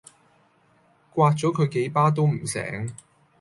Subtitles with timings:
[1.13, 2.91] 摑左佢幾巴都唔醒